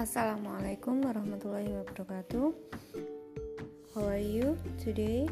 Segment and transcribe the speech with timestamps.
[0.00, 2.56] Assalamualaikum warahmatullahi wabarakatuh.
[3.92, 5.28] How are you today?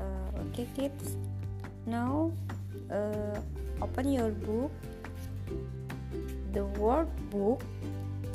[0.00, 1.20] Uh, okay, kids.
[1.84, 2.32] Now,
[2.88, 3.36] uh,
[3.84, 4.72] open your book.
[6.56, 7.60] The word book.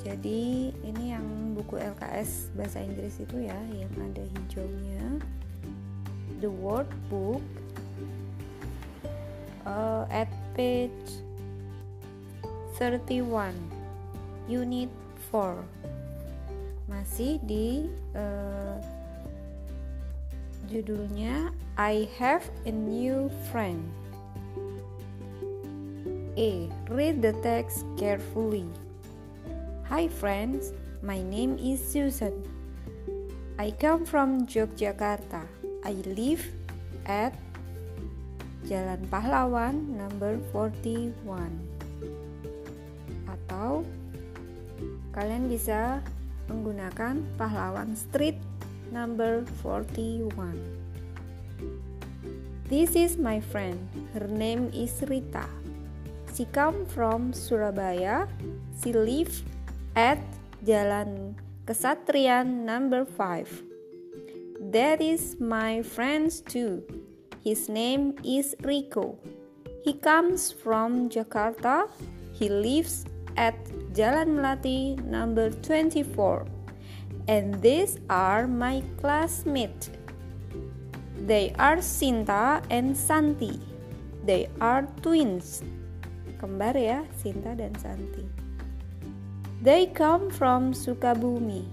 [0.05, 5.25] Jadi ini yang buku LKS bahasa Inggris itu ya, yang ada hijaunya.
[6.37, 7.41] The word book
[9.65, 11.17] uh, at page
[12.77, 13.80] 31
[14.51, 14.91] unit
[15.31, 15.63] 4
[16.91, 18.75] masih di uh,
[20.67, 23.79] judulnya I have a new friend.
[26.35, 26.67] A.
[26.91, 28.67] Read the text carefully.
[29.87, 32.43] Hi friends, my name is Susan.
[33.59, 35.47] I come from Yogyakarta.
[35.83, 36.43] I live
[37.07, 37.35] at
[38.67, 41.11] Jalan Pahlawan number 41
[43.27, 43.83] atau
[45.11, 45.99] kalian bisa
[46.47, 48.39] menggunakan Pahlawan Street
[48.91, 50.81] number 41
[52.71, 53.75] This is my friend.
[54.15, 55.43] Her name is Rita.
[56.31, 58.31] She come from Surabaya.
[58.79, 59.43] She live
[59.99, 60.23] at
[60.63, 61.35] Jalan
[61.67, 66.87] Kesatrian number 5 That is my friends too.
[67.43, 69.19] His name is Rico.
[69.83, 71.91] He comes from Jakarta.
[72.31, 73.03] He lives
[73.37, 73.55] at
[73.93, 76.45] Jalan Melati number 24.
[77.27, 79.89] And these are my classmates.
[81.17, 83.59] They are Sinta and Santi.
[84.25, 85.63] They are twins.
[86.41, 88.25] Kembar ya, Sinta dan Santi.
[89.61, 91.69] They come from Sukabumi.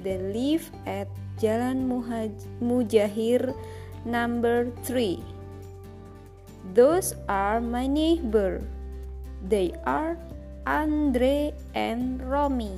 [0.00, 1.86] They live at Jalan
[2.58, 3.54] Mujahir
[4.04, 5.22] Number 3
[6.74, 8.60] Those are my neighbor.
[9.42, 10.18] They are
[10.68, 12.76] Andre and Romy.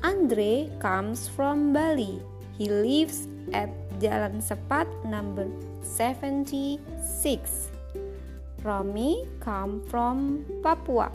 [0.00, 2.16] Andre comes from Bali.
[2.56, 3.68] He lives at
[4.00, 5.44] Jalan Sepat number
[5.84, 6.80] 76.
[8.64, 11.12] Romy come from Papua.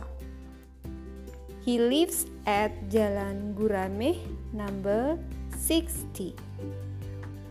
[1.66, 4.22] He lives at Jalan Gurameh
[4.54, 5.18] number
[5.58, 6.38] 60.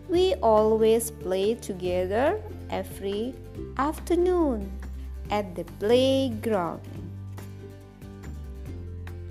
[0.08, 2.40] We always play together
[2.72, 3.36] every
[3.76, 4.72] afternoon
[5.28, 7.09] at the playground.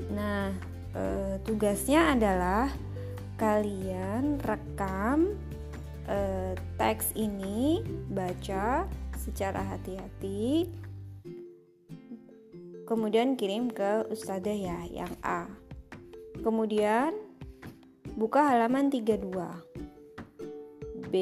[0.08, 0.52] Nah,
[0.96, 1.02] e,
[1.44, 2.72] tugasnya adalah
[3.36, 5.36] kalian rekam
[6.08, 6.18] e,
[6.80, 8.88] teks ini, baca
[9.20, 10.68] secara hati-hati,
[12.88, 15.44] kemudian kirim ke ustazah ya, yang A.
[16.40, 17.12] Kemudian
[18.16, 19.28] buka halaman 32.
[21.08, 21.14] B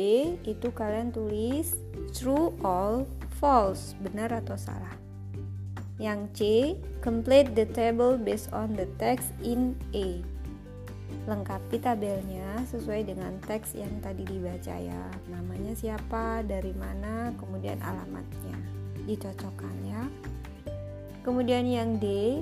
[0.43, 1.79] itu kalian tulis
[2.11, 3.07] true all
[3.39, 5.06] false, benar atau salah.
[5.97, 6.41] Yang C,
[7.01, 10.21] complete the table based on the text in A.
[11.25, 15.05] Lengkapi tabelnya sesuai dengan teks yang tadi dibaca ya.
[15.33, 18.59] Namanya siapa, dari mana, kemudian alamatnya.
[19.09, 20.05] Dicocokkan ya.
[21.25, 22.39] Kemudian yang D,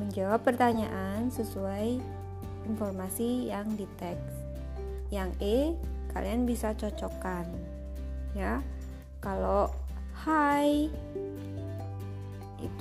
[0.00, 2.00] menjawab pertanyaan sesuai
[2.64, 4.32] informasi yang di teks.
[5.12, 5.56] Yang E,
[6.12, 7.48] kalian bisa cocokkan
[8.36, 8.60] ya
[9.20, 9.68] kalau
[10.24, 10.88] hai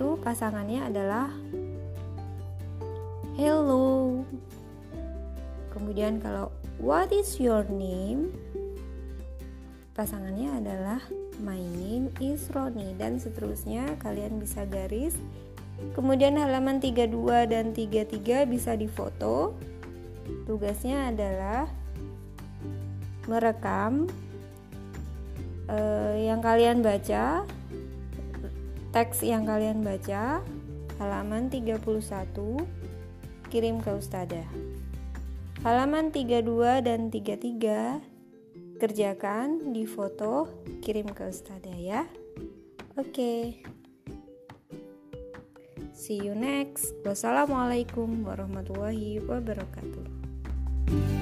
[0.02, 1.30] itu pasangannya adalah
[3.38, 4.26] hello.
[5.70, 6.50] Kemudian kalau
[6.82, 8.34] what is your name?
[9.94, 11.06] Pasangannya adalah
[11.46, 12.98] my name is Roni.
[12.98, 15.14] Dan seterusnya kalian bisa garis.
[15.94, 17.06] Kemudian halaman 32
[17.46, 19.54] dan 33 bisa difoto.
[20.50, 21.70] Tugasnya adalah
[23.30, 24.10] merekam
[25.70, 27.46] uh, yang kalian baca
[28.92, 30.44] teks yang kalian baca
[31.00, 31.80] halaman 31
[33.52, 34.48] kirim ke ustazah.
[35.64, 38.02] Halaman 32 dan 33
[38.82, 40.48] kerjakan di foto
[40.84, 42.04] kirim ke ustazah ya.
[43.00, 43.12] Oke.
[43.12, 43.44] Okay.
[46.02, 46.98] see you next.
[47.06, 51.21] Wassalamualaikum warahmatullahi wabarakatuh